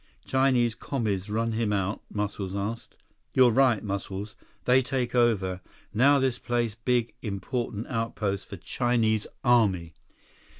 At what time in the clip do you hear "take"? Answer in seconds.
4.81-5.13